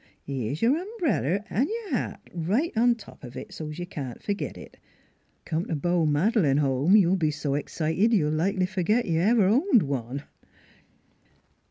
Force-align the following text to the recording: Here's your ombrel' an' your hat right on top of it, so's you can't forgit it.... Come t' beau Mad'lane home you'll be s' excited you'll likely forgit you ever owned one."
Here's 0.25 0.63
your 0.63 0.81
ombrel' 0.81 1.43
an' 1.47 1.67
your 1.67 1.91
hat 1.91 2.21
right 2.33 2.75
on 2.75 2.95
top 2.95 3.23
of 3.23 3.37
it, 3.37 3.53
so's 3.53 3.77
you 3.77 3.85
can't 3.85 4.19
forgit 4.19 4.57
it.... 4.57 4.77
Come 5.45 5.65
t' 5.67 5.75
beau 5.75 6.07
Mad'lane 6.07 6.57
home 6.57 6.95
you'll 6.95 7.17
be 7.17 7.27
s' 7.27 7.45
excited 7.45 8.11
you'll 8.11 8.31
likely 8.33 8.65
forgit 8.65 9.05
you 9.05 9.19
ever 9.19 9.45
owned 9.45 9.83
one." 9.83 10.23